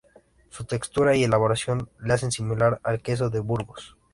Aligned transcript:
Su 0.49 0.63
textura 0.65 1.15
y 1.15 1.23
elaboración 1.25 1.87
le 1.99 2.13
hacen 2.13 2.31
similar 2.31 2.81
al 2.83 3.03
queso 3.03 3.29
de 3.29 3.39
Burgos. 3.39 3.95